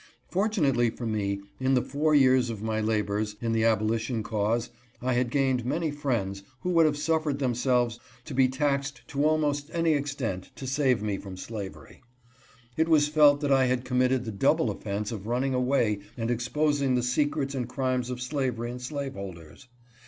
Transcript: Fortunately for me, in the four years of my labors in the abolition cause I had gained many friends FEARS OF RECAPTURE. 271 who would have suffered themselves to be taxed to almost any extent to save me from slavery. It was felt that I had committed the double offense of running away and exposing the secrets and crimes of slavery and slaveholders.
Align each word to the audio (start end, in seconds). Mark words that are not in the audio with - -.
Fortunately 0.31 0.89
for 0.89 1.05
me, 1.05 1.41
in 1.59 1.75
the 1.75 1.81
four 1.83 2.15
years 2.15 2.49
of 2.49 2.63
my 2.63 2.79
labors 2.81 3.35
in 3.39 3.51
the 3.51 3.63
abolition 3.63 4.23
cause 4.23 4.71
I 4.99 5.13
had 5.13 5.29
gained 5.29 5.63
many 5.63 5.91
friends 5.91 6.39
FEARS 6.39 6.41
OF 6.41 6.45
RECAPTURE. 6.47 6.71
271 6.71 6.71
who 6.71 6.71
would 6.71 6.85
have 6.87 6.97
suffered 6.97 7.39
themselves 7.39 7.99
to 8.25 8.33
be 8.33 8.49
taxed 8.49 9.01
to 9.09 9.23
almost 9.23 9.69
any 9.71 9.93
extent 9.93 10.49
to 10.55 10.65
save 10.65 11.03
me 11.03 11.17
from 11.19 11.37
slavery. 11.37 12.01
It 12.75 12.89
was 12.89 13.09
felt 13.09 13.41
that 13.41 13.51
I 13.51 13.67
had 13.67 13.85
committed 13.85 14.25
the 14.25 14.31
double 14.31 14.71
offense 14.71 15.11
of 15.11 15.27
running 15.27 15.53
away 15.53 15.99
and 16.17 16.31
exposing 16.31 16.95
the 16.95 17.03
secrets 17.03 17.53
and 17.53 17.69
crimes 17.69 18.09
of 18.09 18.19
slavery 18.23 18.71
and 18.71 18.81
slaveholders. 18.81 19.67